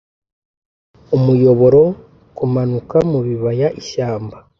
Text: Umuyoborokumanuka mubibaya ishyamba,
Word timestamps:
Umuyoborokumanuka 1.15 2.97
mubibaya 3.11 3.67
ishyamba, 3.81 4.37